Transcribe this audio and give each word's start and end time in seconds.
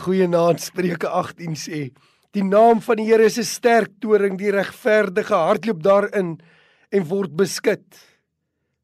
Goeienaand 0.00 0.62
Spreuke 0.62 1.08
18 1.08 1.56
sê: 1.60 1.80
Die 2.32 2.44
naam 2.46 2.80
van 2.80 3.00
die 3.00 3.08
Here 3.08 3.26
is 3.26 3.38
'n 3.38 3.44
sterk 3.44 4.00
toring, 4.00 4.38
die 4.38 4.52
regverdige 4.52 5.34
hardloop 5.34 5.82
daarin 5.82 6.38
en 6.90 7.08
word 7.08 7.36
beskud. 7.36 7.84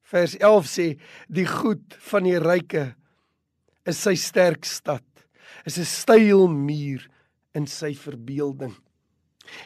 Vers 0.02 0.36
11 0.36 0.66
sê: 0.66 0.86
Die 1.28 1.46
goed 1.46 1.96
van 2.10 2.24
die 2.24 2.38
ryke 2.38 2.94
is 3.86 4.02
sy 4.02 4.14
sterk 4.14 4.64
stad, 4.64 5.06
is 5.64 5.78
'n 5.78 5.84
styl 5.84 6.48
muur 6.48 7.08
in 7.54 7.66
sy 7.66 7.94
verbeelding. 7.94 8.74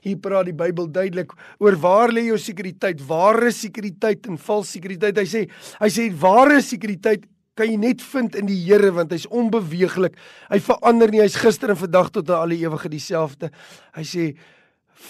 Hier 0.04 0.18
praat 0.18 0.46
die 0.46 0.56
Bybel 0.56 0.86
duidelik 0.92 1.32
oor 1.58 1.74
waar 1.80 2.12
lê 2.12 2.26
jou 2.28 2.38
sekuriteit, 2.38 3.00
ware 3.08 3.50
sekuriteit 3.50 4.26
en 4.26 4.36
valse 4.38 4.76
sekuriteit. 4.76 5.16
Hy 5.16 5.24
sê 5.26 5.48
hy 5.80 5.88
sê 5.88 6.10
ware 6.20 6.60
sekuriteit 6.62 7.24
kan 7.60 7.68
jy 7.68 7.76
net 7.76 8.00
vind 8.00 8.38
in 8.40 8.48
die 8.48 8.58
Here 8.62 8.92
want 8.96 9.12
hy's 9.12 9.28
onbeweeglik. 9.28 10.16
Hy 10.48 10.60
verander 10.64 11.12
nie. 11.12 11.20
Hy's 11.20 11.36
gister 11.40 11.72
en 11.72 11.78
vandag 11.78 12.08
tot 12.14 12.32
aan 12.32 12.46
alle 12.46 12.56
ewige 12.56 12.88
dieselfde. 12.92 13.50
Hy 13.96 14.04
sê 14.08 14.24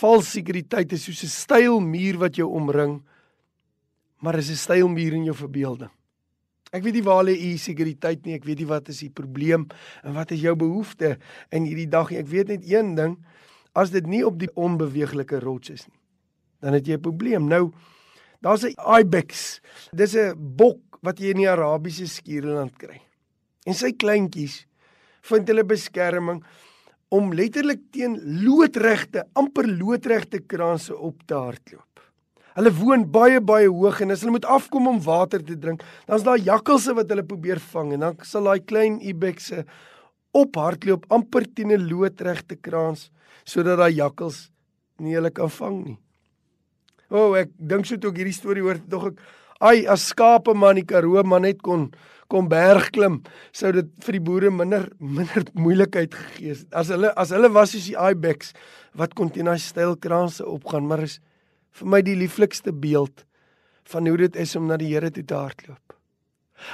vals 0.01 0.33
sekuriteit 0.35 0.93
is 0.95 1.07
soos 1.07 1.23
'n 1.25 1.31
styl 1.31 1.81
muur 1.81 2.19
wat 2.19 2.37
jou 2.37 2.49
omring, 2.51 3.03
maar 4.23 4.39
is 4.39 4.51
'n 4.51 4.57
styl 4.57 4.89
muur 4.89 5.15
in 5.15 5.25
jou 5.25 5.35
verbeelding. 5.35 5.91
Ek 6.73 6.83
weet 6.83 6.95
nie 6.95 7.03
waar 7.03 7.25
lê 7.25 7.35
u 7.35 7.57
sekuriteit 7.59 8.27
nie. 8.27 8.35
Ek 8.35 8.45
weet 8.45 8.59
nie 8.59 8.67
wat 8.67 8.89
is 8.89 8.99
die 8.99 9.11
probleem 9.11 9.67
en 10.05 10.15
wat 10.15 10.31
is 10.31 10.41
jou 10.41 10.55
behoefte 10.55 11.19
in 11.51 11.65
hierdie 11.65 11.89
dag 11.89 12.11
nie. 12.11 12.19
Ek 12.19 12.29
weet 12.29 12.49
net 12.49 12.63
een 12.67 12.95
ding, 12.95 13.19
as 13.75 13.91
dit 13.91 14.07
nie 14.07 14.25
op 14.27 14.39
die 14.39 14.51
onbeweeglike 14.55 15.41
rots 15.41 15.71
is 15.71 15.87
nie, 15.89 15.99
dan 16.61 16.73
het 16.73 16.87
jy 16.87 16.95
'n 16.95 17.01
probleem. 17.01 17.49
Nou 17.49 17.73
daar's 18.43 18.65
'n 18.65 18.75
ibex. 18.99 19.61
Dis 19.93 20.15
'n 20.17 20.35
bok 20.37 20.90
wat 21.05 21.21
jy 21.21 21.35
in 21.35 21.43
die 21.43 21.51
Arabiese 21.51 22.09
skiereiland 22.11 22.77
kry. 22.81 23.01
En 23.67 23.77
sy 23.77 23.93
kleintjies 23.93 24.65
vind 25.29 25.49
hulle 25.51 25.65
beskerming 25.69 26.41
om 27.11 27.33
letterlik 27.35 27.83
teen 27.93 28.17
loodregte, 28.45 29.27
amper 29.35 29.67
loodregte 29.69 30.41
kraanse 30.47 30.95
op 30.97 31.25
te 31.27 31.37
hardloop. 31.37 31.87
Hulle 32.59 32.73
woon 32.75 33.07
baie 33.11 33.41
baie 33.41 33.69
hoog 33.71 34.01
en 34.03 34.15
as 34.15 34.25
hulle 34.25 34.35
moet 34.35 34.47
afkom 34.49 34.89
om 34.91 35.01
water 35.03 35.43
te 35.43 35.57
drink, 35.59 35.83
dan's 36.07 36.27
daar 36.27 36.39
jakkalse 36.39 36.95
wat 36.99 37.11
hulle 37.11 37.27
probeer 37.27 37.61
vang 37.73 37.95
en 37.97 38.07
dan 38.07 38.21
sal 38.27 38.47
daai 38.49 38.63
klein 38.67 38.99
ibekse 39.01 39.65
ophardloop 40.37 41.07
amper 41.15 41.47
teen 41.47 41.73
'n 41.73 41.89
loodregte 41.91 42.57
kraans 42.57 43.11
sodat 43.45 43.79
daai 43.79 43.95
jakkals 43.95 44.51
nie 44.99 45.15
hulle 45.15 45.31
kan 45.31 45.51
vang 45.51 45.85
nie. 45.85 45.99
O, 47.11 47.19
oh, 47.19 47.35
ek 47.35 47.51
dink 47.59 47.87
so 47.87 47.97
toe 47.97 48.11
ek 48.11 48.21
hierdie 48.23 48.37
storie 48.37 48.63
hoor, 48.63 48.79
dog 48.79 49.13
ek 49.13 49.23
Ai, 49.61 49.85
as 49.85 50.09
skape 50.09 50.55
man 50.57 50.79
die 50.81 50.87
Karoo 50.89 51.23
man 51.23 51.45
net 51.45 51.61
kon 51.63 51.91
kom 52.31 52.47
berg 52.49 52.93
klim, 52.95 53.19
sou 53.53 53.73
dit 53.75 53.89
vir 54.07 54.17
die 54.17 54.23
boere 54.23 54.51
minder 54.55 54.87
minder 55.19 55.45
moeilikheid 55.59 56.15
gegee 56.15 56.55
het. 56.55 56.69
As 56.73 56.93
hulle 56.95 57.11
as 57.19 57.35
hulle 57.35 57.51
was 57.53 57.75
soos 57.75 57.89
die 57.91 57.99
ibex 57.99 58.55
wat 58.99 59.17
kon 59.19 59.33
teen 59.35 59.51
daai 59.51 59.59
styl 59.61 59.97
kraanse 59.99 60.47
opgaan, 60.47 60.87
maar 60.89 61.05
is 61.05 61.19
vir 61.77 61.91
my 61.91 62.01
die 62.07 62.17
lieflikste 62.19 62.73
beeld 62.73 63.25
van 63.91 64.07
hoe 64.07 64.17
dit 64.23 64.37
is 64.39 64.57
om 64.57 64.69
na 64.71 64.79
die 64.81 64.93
Here 64.93 65.11
toe 65.11 65.27
te 65.27 65.37
hardloop. 65.37 65.97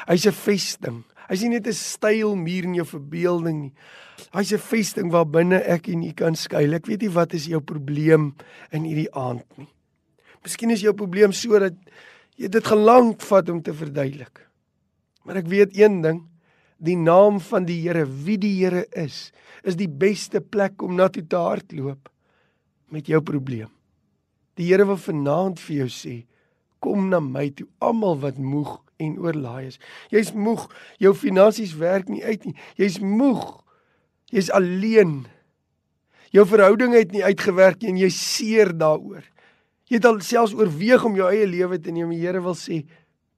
Hy's 0.06 0.26
'n 0.26 0.32
vesting. 0.32 1.04
Hy's 1.28 1.42
nie 1.42 1.56
net 1.56 1.66
'n 1.66 1.72
styl 1.72 2.36
muur 2.36 2.64
in 2.64 2.74
jou 2.74 2.86
verbeelding 2.86 3.60
nie. 3.62 3.74
Hy's 4.32 4.52
'n 4.52 4.58
vesting 4.58 5.10
waar 5.10 5.26
binne 5.26 5.62
ek 5.64 5.88
en 5.88 6.02
u 6.02 6.12
kan 6.12 6.34
skuil. 6.34 6.74
Ek 6.74 6.86
weet 6.86 7.02
nie 7.02 7.14
wat 7.14 7.34
is 7.34 7.46
jou 7.46 7.60
probleem 7.60 8.34
in 8.70 8.84
hierdie 8.84 9.12
aand 9.12 9.46
nie. 9.58 9.68
Miskien 10.44 10.70
is 10.70 10.82
jou 10.82 10.94
probleem 10.94 11.32
sodat 11.32 11.74
Jy 12.36 12.50
dit 12.52 12.66
gelank 12.68 13.22
vat 13.24 13.48
om 13.52 13.62
te 13.64 13.74
verduidelik. 13.74 14.42
Maar 15.24 15.40
ek 15.42 15.48
weet 15.50 15.76
een 15.76 16.02
ding, 16.04 16.20
die 16.76 16.96
naam 16.96 17.40
van 17.40 17.64
die 17.68 17.78
Here, 17.82 18.04
wie 18.04 18.36
die 18.38 18.52
Here 18.58 18.84
is, 18.92 19.30
is 19.64 19.78
die 19.78 19.88
beste 19.88 20.42
plek 20.44 20.82
om 20.84 20.96
na 20.98 21.08
toe 21.08 21.24
te 21.24 21.40
hardloop 21.40 22.10
met 22.92 23.08
jou 23.10 23.22
probleem. 23.24 23.70
Die 24.56 24.68
Here 24.68 24.86
wil 24.88 25.00
vanaand 25.00 25.60
vir 25.64 25.82
jou 25.82 25.88
sê, 25.92 26.16
kom 26.84 27.08
na 27.10 27.20
my 27.20 27.48
toe, 27.56 27.66
almal 27.82 28.20
wat 28.22 28.38
moeg 28.38 28.76
en 29.02 29.16
oorlaai 29.20 29.68
is. 29.68 29.80
Jy's 30.12 30.32
moeg, 30.36 30.68
jou 31.02 31.12
finansies 31.16 31.74
werk 31.80 32.10
nie 32.12 32.22
uit 32.24 32.44
nie. 32.46 32.54
Jy's 32.78 33.00
moeg. 33.02 33.58
Jy's 34.32 34.50
alleen. 34.54 35.24
Jou 36.34 36.44
verhouding 36.48 36.94
het 36.96 37.12
nie 37.14 37.24
uitgewerk 37.24 37.82
nie 37.82 37.92
en 37.92 38.00
jy 38.00 38.10
seer 38.12 38.72
daaroor. 38.76 39.24
Jy 39.86 40.00
het 40.00 40.06
al 40.08 40.18
selfs 40.24 40.54
oorweeg 40.56 41.04
om 41.06 41.14
jou 41.14 41.28
eie 41.30 41.46
lewe 41.46 41.78
te 41.78 41.92
neem. 41.94 42.10
Die 42.10 42.24
Here 42.24 42.40
wil 42.42 42.56
sê, 42.58 42.80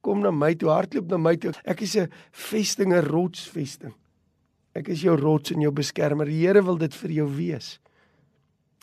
kom 0.01 0.23
na 0.23 0.31
my 0.33 0.55
toe, 0.57 0.71
hardloop 0.73 1.11
na 1.11 1.19
my 1.21 1.35
toe. 1.37 1.53
Ek 1.63 1.81
is 1.85 1.95
'n 1.95 2.09
vesting, 2.31 2.93
'n 2.93 3.05
rotsvesting. 3.05 3.93
Ek 4.73 4.89
is 4.89 5.01
jou 5.01 5.15
rots 5.15 5.51
en 5.51 5.61
jou 5.61 5.71
beskermer. 5.71 6.25
Die 6.25 6.45
Here 6.45 6.61
wil 6.61 6.77
dit 6.77 6.93
vir 6.93 7.11
jou 7.11 7.27
wees. 7.27 7.79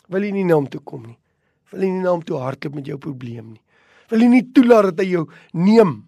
Wil 0.07 0.23
jy 0.23 0.31
nie 0.31 0.43
na 0.45 0.55
hom 0.55 0.67
toe 0.67 0.81
kom 0.81 1.03
nie? 1.03 1.17
Wil 1.71 1.81
jy 1.81 1.89
nie 1.91 2.03
na 2.03 2.11
hom 2.11 2.23
toe 2.23 2.39
hardloop 2.39 2.75
met 2.75 2.85
jou 2.85 2.97
probleem 2.97 3.53
nie? 3.53 3.61
Wil 4.09 4.19
jy 4.19 4.27
nie 4.27 4.51
toelaat 4.53 4.83
dat 4.83 4.99
hy 4.99 5.11
jou 5.11 5.27
neem 5.53 6.07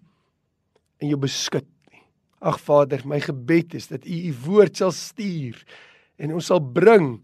en 1.00 1.08
jou 1.08 1.18
beskud 1.18 1.66
nie? 1.92 2.02
Ag 2.40 2.58
Vader, 2.60 3.02
my 3.04 3.20
gebed 3.20 3.74
is 3.74 3.88
dat 3.88 4.06
U 4.06 4.16
U 4.30 4.34
woord 4.46 4.76
sal 4.76 4.92
stuur 4.92 5.56
en 6.16 6.32
ons 6.32 6.46
sal 6.46 6.60
bring 6.60 7.18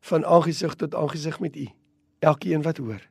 van 0.00 0.24
aangesig 0.24 0.76
tot 0.76 0.94
aangesig 0.94 1.40
met 1.40 1.56
U. 1.56 1.66
Elkeen 2.20 2.62
wat 2.62 2.78
hoor 2.78 3.10